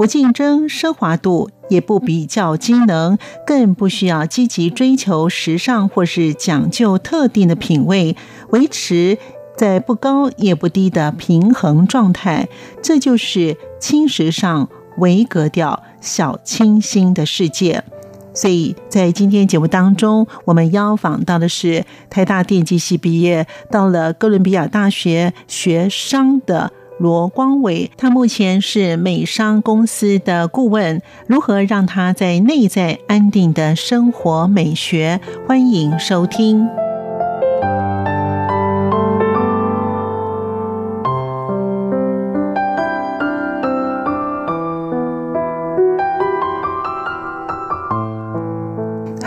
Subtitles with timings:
[0.00, 8.16] 不竞争奢华度，也不比较机能，更不需要积极追求时尚或是讲究特定的品味，
[8.48, 9.18] 维持
[9.58, 12.48] 在不高也不低的平衡状态。
[12.82, 17.84] 这就是轻时尚、微格调、小清新的世界。
[18.32, 27.90] 所以在今天节目当中，我们邀访到的是台大电机系毕业，到了哥伦比亚大学学商的罗光伟。
[27.96, 31.02] 他目前是美商公司的顾问。
[31.26, 35.20] 如何让他在内在安定的生活美学？
[35.48, 36.68] 欢迎收听。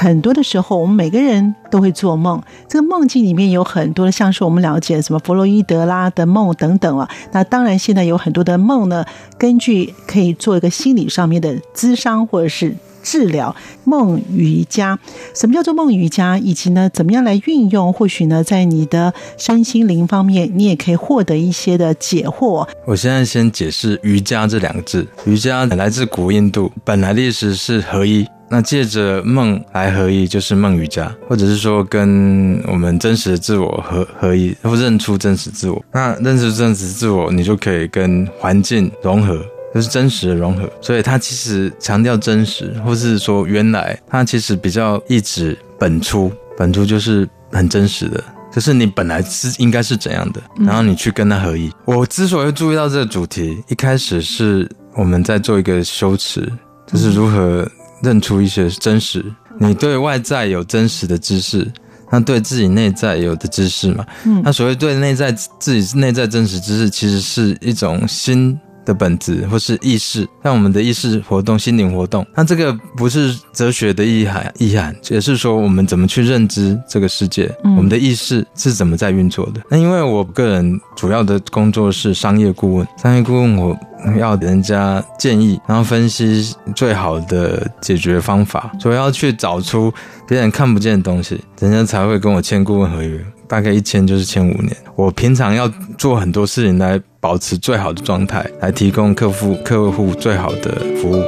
[0.03, 2.43] 很多的时候，我们每个人都会做梦。
[2.67, 7.09] 这个梦境里面有很多的，像是我们了解什么弗洛伊德啦的梦等等啊。
[7.31, 9.05] 那当然，现在有很多的梦呢，
[9.37, 13.55] 根据可以做一个心理上面的咨商或者是治疗。
[13.85, 14.99] 梦瑜伽，
[15.33, 16.37] 什么叫做梦瑜伽？
[16.37, 17.93] 以及呢，怎么样来运用？
[17.93, 22.67] 或许呢，在你的身心灵方面，你也可以获得一些的解惑。
[22.85, 25.07] 我现在先解释瑜伽这两个字。
[25.25, 28.27] 瑜伽来自古印度，本来的意思是合一。
[28.53, 35.83] 那借着梦来合一，就是梦瑜伽，或者是说跟我们真实的自我合合一，或认出真实自我。
[35.91, 39.43] 那认识真实自我，你就可以跟环境融合，
[39.73, 40.71] 就是真实的融合。
[40.81, 51.71] 所以它其实强调真实，或是说原来它其实比较一指本初，本初就是很真实的，就是你本来是应该是怎样的，然后你去跟它合一。
[51.85, 56.47] 我之所以注意到这个主题，一开始是我们在做一个修辞，
[56.85, 57.67] 就是如何。
[58.03, 59.25] 认出一些真实，
[59.59, 61.71] 你对外在有真实的知识，
[62.11, 64.05] 那对自己内在有的知识嘛？
[64.25, 72.25] 嗯，那所谓对内在自己内在真实知识，其实是一种心的本质，或是意识，让我们的意识活动、心灵活动。
[72.35, 79.61] 那这个不是哲学的意涵，意涵也是说我们怎么去认知这个世界，我们的意识是怎么在运作的。
[79.69, 83.77] 那因为我个人主要的工作是商业顾问，商业顾问我。
[84.19, 89.89] 要人家建议，然后分析最好的解决方法，所以要去找出
[90.27, 93.25] 别人看不见的东西，人家才会跟我签顾问合约。
[93.47, 94.75] 大概一签就是签五年。
[94.97, 101.23] 我平常要做很多事情来保持最好的状态，来提供客户客户最好的服务。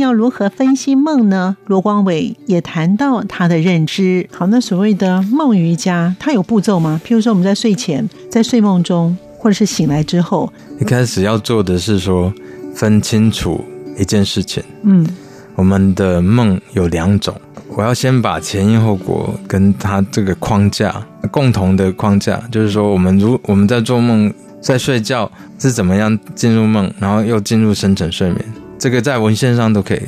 [0.00, 1.56] 要如何分析梦呢？
[1.66, 4.26] 罗光伟也谈到他的认知。
[4.32, 6.98] 好，那所谓的梦瑜伽，它有步骤吗？
[7.04, 12.32] 譬如说，我们在睡前、在睡梦中，或者是醒来之后，一开始要做的是说，
[12.74, 13.64] 分清楚
[13.96, 14.62] 一件事情。
[14.82, 15.06] 嗯，
[15.54, 17.34] 我们的梦有两种，
[17.68, 28.44] 我要先把前因后果跟他这个框架共同的框架，就是说，我们如我们在做梦、在睡觉是怎么样进入梦，然后又进入深层睡眠。
[28.78, 30.00] 这个在文献上都可以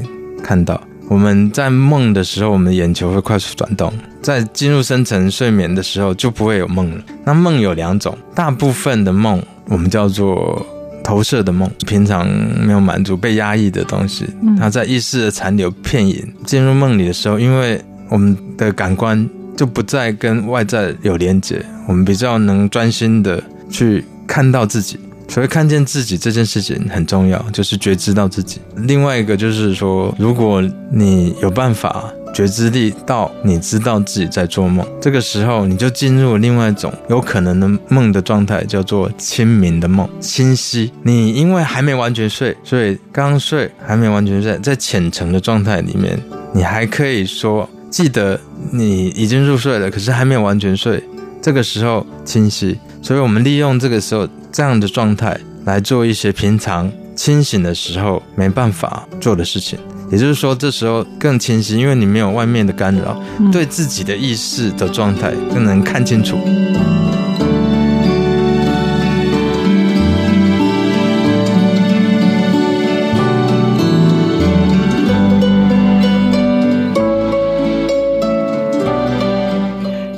[0.43, 0.81] 看到。
[1.11, 3.91] 我们在梦的时候，我们的眼球会快速转动；
[4.23, 7.03] 在进入深层睡眠的时候，就不会有梦了。
[7.25, 10.65] 那梦有两种，大部分的梦我们叫做
[11.03, 12.29] 投射的梦，平常
[12.65, 14.25] 没有满足、被压抑的东西，
[14.57, 24.97] 它在意识的残留片影进入梦里的时候，因为我们的感官就不再跟外在有连接，我们比较能专心的去看到自己。
[25.31, 28.61] 所以看见自己这件事情很重要，就是觉知到自己。
[28.75, 30.61] 另外一个就是说，如果
[30.91, 40.93] 你有办法觉知力到你知道自己在做梦，这个时候你就进入另外一种有可能的梦的状态，叫做清明的梦，清晰。
[41.05, 46.21] 你因为还没完全睡，所以刚睡还没完全睡，在浅层的状态里面，
[46.53, 48.39] 你还可以说记得
[48.73, 51.01] 你已经入睡了，可是还没有完全睡，
[51.41, 52.77] 这个时候清晰。
[53.01, 54.29] 所以我们利用这个时候。
[54.53, 59.79] 这样的状态来做一些平常清醒的时候没办法做的事情，
[60.11, 63.21] 也就是说，这时候更清晰，因为你没有外面的干扰，
[63.53, 66.39] 对自己的意识的状态更能看清楚。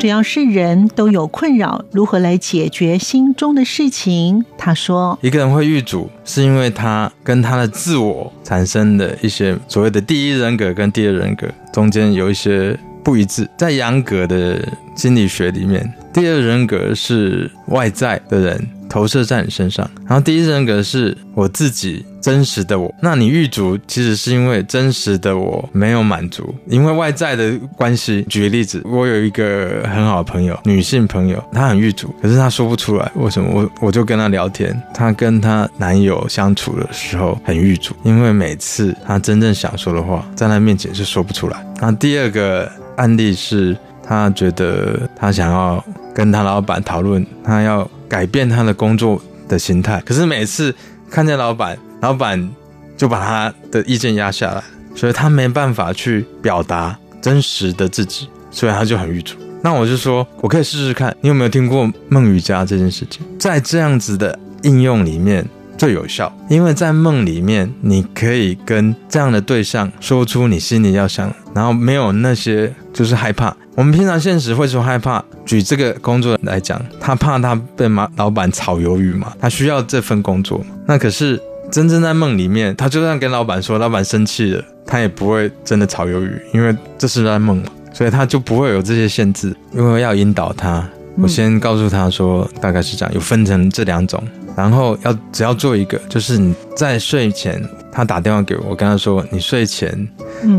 [0.02, 4.44] 只要是人都有困扰，如何来解决心中的事情？
[4.58, 13.48] 他说，一个人会遇阻，是因为他跟他的自我产生的一些所谓的第一人格跟第二人格中间有一些不一致。
[13.56, 14.58] 在杨格的
[14.96, 18.68] 心理学里面，第二人格是外在的人。
[18.92, 22.94] 投射在你身上，然后第一人格是我自己真实的我。
[23.00, 28.22] 那你郁卒其实是因为真实的我没有满足，因为外在的关系。
[28.28, 33.48] 举个例子，我有一个很好的朋友，女性朋友，她很郁卒，可是她说不出来为什么。
[33.50, 41.64] 我我就跟她聊天，她跟她男友相处的时候很郁卒，因为每次她真正想说的话，在她面前是说不出来。
[41.80, 43.74] 那第二个案例是，
[44.06, 45.82] 她觉得她想要
[46.14, 47.90] 跟她老板讨论，她要。
[48.12, 49.18] 改变他的工作
[49.48, 50.74] 的形态，可是每次
[51.10, 52.50] 看见老板，老板
[52.94, 54.62] 就把他的意见压下来，
[54.94, 59.34] 所以他没办法去表达真实的自己，所以他就很郁卒。
[59.62, 63.24] 那我就说，我可以试试看，你有没有听过梦瑜伽这件事情？
[63.38, 65.42] 在这样子的应用里面
[65.78, 73.56] 最有效，因为在梦里面，你可以跟这样的对象说出你心里要想，然后没有那些就是害怕。
[73.74, 80.62] 我们平常现实会说害怕，举这个工作来讲，他怕他被马老板炒鱿鱼嘛，他需要这份工作。
[80.86, 81.40] 那可是
[81.70, 87.64] 真正在梦里面，他就算跟老板说，老板生气了，他也不会真的炒鱿鱼，因为这是在梦嘛，
[87.94, 89.56] 所以他就不会有这些限制。
[89.72, 90.86] 因为要引导他，
[91.16, 94.22] 我先告诉他说，大概是这样，有分成这两种，
[94.54, 97.58] 然后要只要做一个，就是你在睡前，
[97.90, 100.06] 他打电话给我，我跟他说你睡前，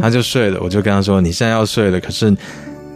[0.02, 2.36] 他就睡了，我就跟他说你现在要睡了，可是。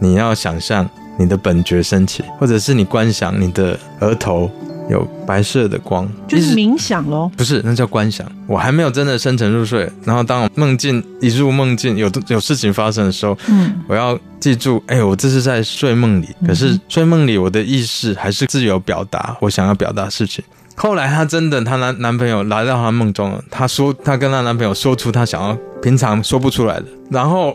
[0.00, 4.50] 你要想象你的本觉升起，或者是你观想你的额头
[4.88, 7.30] 有白色的光，就是冥想喽？
[7.36, 8.26] 不是，那叫观想。
[8.46, 20.44] 我还没有真的深沉入睡，然后当我梦境一入梦境有有事情发生的时候，嗯，我要记住，哎，我这是在睡梦里，可是睡梦里我的意识还是自由表达我想要表达的事情。
[20.76, 27.54] 后来她真的，她男男朋友来到她梦中了，她说她跟她男朋友说出她想要平常说不出来的，然后。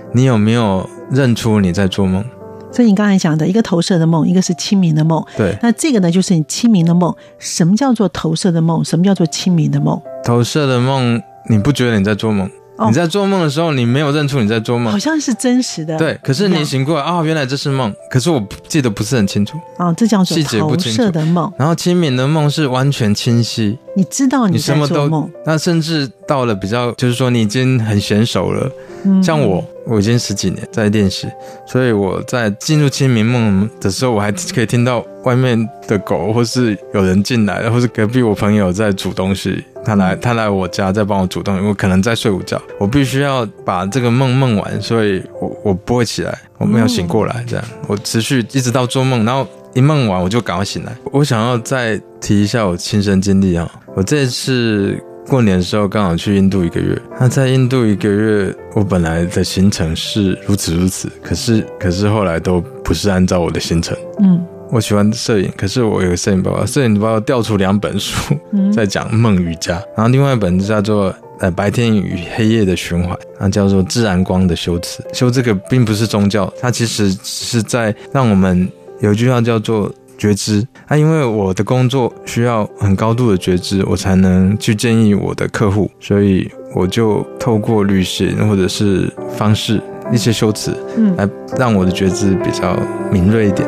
[0.13, 2.23] 你有没有认出你在做梦？
[2.71, 5.21] 所以你刚才讲的一个投射的梦，一个是清明的梦。
[5.35, 7.13] 对，那这个呢，就是你清明的梦。
[7.37, 8.83] 什么叫做投射的梦？
[8.83, 10.01] 什么叫做清明的梦？
[10.23, 12.49] 投射的梦，你不觉得你在做梦？
[12.87, 15.95] 你在做梦的时候，你没有认出你在做梦，好像是真实的。
[15.97, 19.55] 对，可是你醒过来啊、哦，原来这是梦，可是我记得不是很清楚。
[19.77, 21.51] 哦，这叫做投射的梦。
[21.57, 25.29] 然后清明的梦是完全清晰，你知道你什么都。
[25.45, 28.71] 那甚至到了比较，就是说你已经很娴熟了。
[29.03, 31.27] 嗯、像我，我已经十几年在练习，
[31.67, 39.63] 所以我在进入清明梦的时候，我还可以听到外面的狗，或是有人进来，或是隔壁我朋友在煮东西。
[39.83, 50.95] 他来，他来我家再帮我煮东西，我可能在睡午觉，我必须要把这个梦梦完，所以我我不会起来，我没有醒过来，这样我持续一直到做梦，然后一梦完我就赶快醒来。
[51.11, 54.97] 我想要再提一下我亲身经历啊，我这次
[55.27, 64.45] 过年的时候刚好去印度一个月，那在印度一个月，我本来的行程是如此如此，可是可是后来都不是按照我的行程，嗯。
[64.71, 68.33] 我喜欢摄影，可是我有个摄影包包，摄影包包调出两本书，
[68.73, 75.03] 在讲梦瑜伽，然后另外一本叫做呃白天与黑夜的循环，那叫做自然光的修辞。
[75.11, 78.67] 修这个并不是宗教，它其实是在让我们
[79.01, 80.65] 有一句话叫做觉知。
[80.87, 89.81] 啊，因为我的工作需要很高度的觉知，我才能去建议我的客户，所以我就透过旅行或者是方式
[90.13, 90.71] 一些修辞，
[91.17, 92.79] 来让我的觉知比较
[93.11, 93.67] 敏锐一点。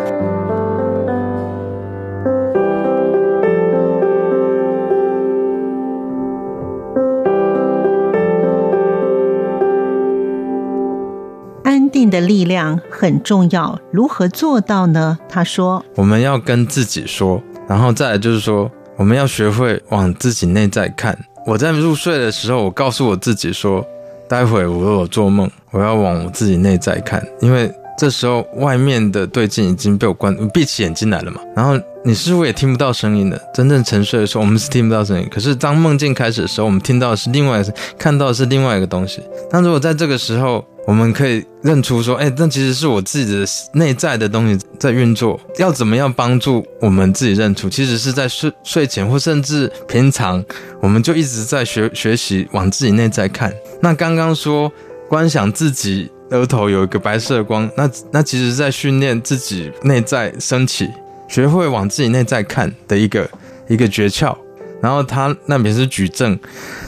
[12.09, 15.17] 的力量很重要，如何做到呢？
[15.29, 21.17] 他说：“我们要跟自己说，然后再来就是说，我们要学会往自己内在看。
[21.45, 23.85] 我在入睡的时候，我告诉我自己说，
[24.29, 31.41] 待会我有做梦，我要往我自己内在看，因为这时候外面的对镜已经被我关，闭起眼睛来了嘛。
[31.55, 33.39] 然后你似乎也听不到声音的。
[33.53, 35.27] 真正沉睡的时候，我们是听不到声音。
[35.29, 37.63] 可是当梦境开始的时候，我们听到的是另外，
[37.97, 39.21] 看到的是另外一个东西。
[39.49, 45.39] 但如果在这个时候，我们可以认出说，哎，那其实是我自己的内在的东西在运作。
[45.57, 47.69] 要怎么样帮助我们自己认出？
[47.69, 50.43] 其实是在睡睡前或甚至平常，
[50.81, 53.53] 我们就一直在学学习往自己内在看。
[53.81, 54.69] 那刚刚说
[55.07, 60.89] 观想自己额头有一个白色的光，那那其实在训练自己内在升起，
[61.29, 63.29] 学会往自己内在看的一个
[63.69, 64.35] 一个诀窍。
[64.81, 66.37] 然后他那边是举证，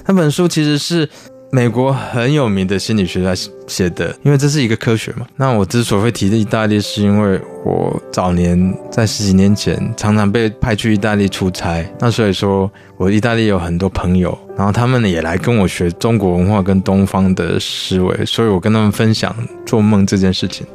[0.06, 1.10] 那本书其实是。
[1.56, 3.34] 美国很有名的心理学家
[3.66, 5.26] 写的，因为这是一个科学嘛。
[5.38, 19.34] 那我之所以会提的意大利，是因为我早年在十几年前常常被派去意大利出差，那所以说我意大利有很多朋友，然后他们也来跟我学中国文化跟东方的思维，所以我跟他们分享
[19.66, 20.68] 做梦这件事情。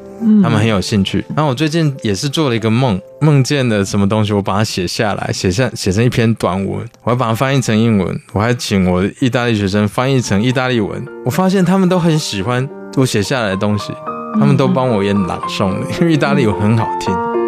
[0.43, 1.25] 他们很有兴趣。
[1.35, 11.05] 然后我最近也是做了一个梦，梦见了什么东西，我把它写下来，写下写成一篇短文，我还把它翻译成英文，我还请我意大利学生翻译成意大利文。
[11.25, 13.93] 我发现他们都很喜欢我写下来的东西，
[14.39, 17.39] 他们都帮我演朗诵，因为意大利文很好听。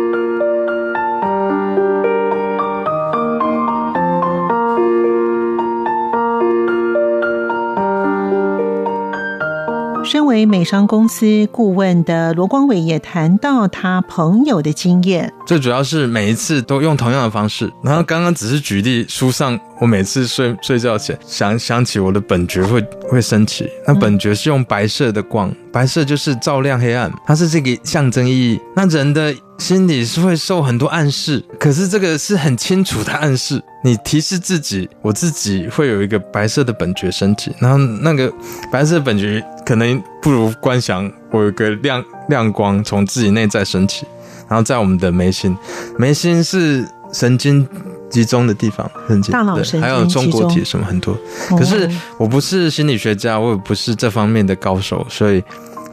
[10.12, 17.72] 身为美商公司顾问的罗光伟也谈到他朋友的经验，最主要是每一次都用同样的方式。
[17.82, 23.66] 然后刚刚只是举例，书上我每次睡睡觉前想想起我的本觉会会升起。
[23.88, 28.60] 那本觉是用白色的光，白色就是照亮黑暗，它是这个象征意义。
[28.76, 29.34] 那人的。
[29.58, 33.62] 心里是会受很多暗示，可是这个是很清楚的暗示。
[33.84, 38.32] 你提示自己，我自己会有一个白色的本觉升起，然后那个
[38.72, 44.06] 白色本觉可能不如观想我有个亮亮光从自己内在升起，
[44.48, 45.56] 然后在我们的眉心，
[45.98, 47.66] 眉心是神经
[48.10, 51.16] 集中的地方，神经，大脑神经，还有中国体什么很多。
[51.50, 55.42] 可是我不是心理学家，我也不是这方面的高手，所以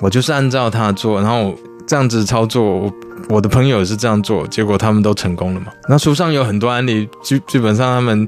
[0.02, 1.56] 我就是按照他做，然后
[1.88, 2.92] 这样子操作。
[3.28, 5.68] 我的朋友也是这样做，结果他们都成功了嘛。
[5.88, 8.26] 那书上有很多案例，基基本上他们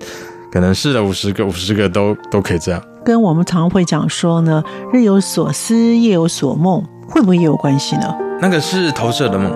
[0.51, 2.83] 可能试了五十个，五十个都都可以这样。
[3.03, 8.15] 跟我们常会讲说呢，日有所思，夜有所梦，会不会也有关系呢？
[8.39, 9.51] 那个是投射的梦。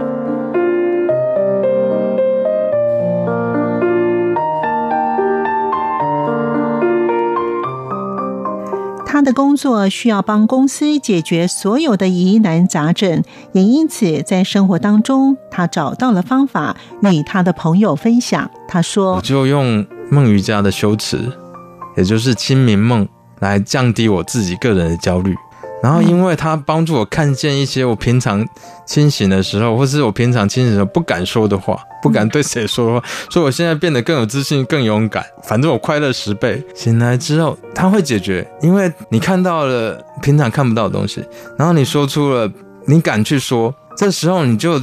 [9.08, 13.24] 他的工作需要帮公司解决所有的疑难杂症，
[13.54, 18.52] 也因此在生活当中，他找到了方法与他的朋友分享。
[18.68, 21.18] 他说：“我就用梦瑜伽的修持，
[21.96, 23.08] 也就是清明梦，
[23.40, 25.36] 来降低我自己个人的焦虑。”
[25.84, 28.44] 然后，因为他帮助我看见一些我平常
[28.88, 35.24] 清醒的时候，或是我平常清醒的时候不敢说的话，不敢对谁说的话，所以我现在变得更有自信、更勇敢。
[35.44, 36.66] 反正我快乐十倍。
[36.74, 41.24] 醒来之后，他会解决，因为你看到了平常看不到的东西，
[41.56, 42.52] 然后你说出了，
[42.86, 44.80] 你敢去说，这时候你就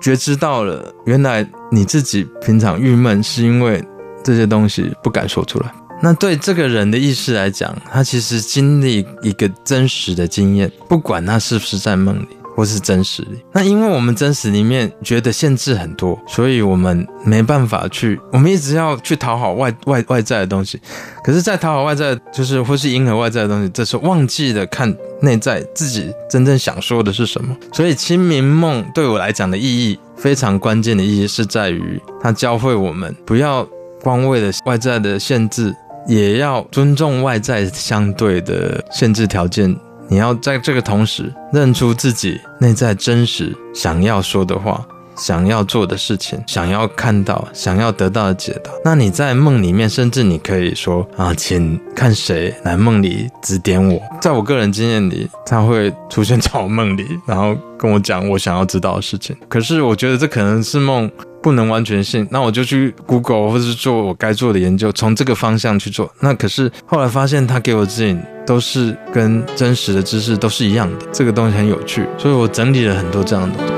[0.00, 3.84] 觉知到了，原来你自己平常郁闷是因为
[4.24, 5.70] 这些东西不敢说出来。
[6.00, 13.38] 那对这个人的意识来讲，他其实经历一个真实的经验，不管他是不是在梦里或是真实里。
[13.52, 20.80] 那因为我们真实里面觉得限制很多，所以我们没办法去，我们一直要去讨好外外外在的东西。
[21.24, 27.56] 可是，在讨好外在，就是或是迎合外在的东西，这时候忘记了看内在自己真正想说的是什么。
[27.72, 33.68] 所以，清明梦对我来讲的意义非常关键的意义是在于，它教会我们不要
[34.00, 35.74] 光为了外在的限制。
[36.08, 39.76] 也要尊重外在相对的限制条件。
[40.08, 44.82] 你要在这个同时认出自己内在真实想要说的话、
[45.14, 48.70] 想要做的事情、想要看到、想要得到的解答。
[48.82, 54.00] 那你在梦里面，甚至你可以说啊，请看谁来梦里指点我。
[54.18, 59.36] 在我个人经验里，他会出现在我梦里，然后跟我讲我想要知道的事情。
[59.46, 61.10] 可是我觉得这可能是梦。
[61.42, 66.12] 不能完全信，那我就去 Google 或者是做我该做的研究，从这个方向去做。
[66.20, 73.72] 那可是后来发现，他给我指引都是跟真实的知识都是一样的，这个东西很有趣，所以我整理了很多这样的东西。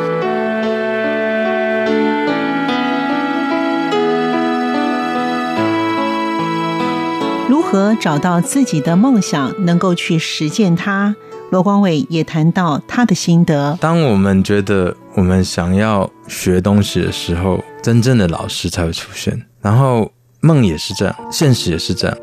[7.48, 11.14] 如何找到自己的梦想，能够去实践它？
[11.50, 13.76] 罗光伟也谈到他的心得。
[13.80, 19.46] 当我们觉得我们想要学东西的时候，真正的老师才会出现。
[19.60, 22.16] 然后梦也是这样，现实也是这样。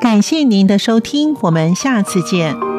[0.00, 2.73] 感谢您的收听，我们下次见。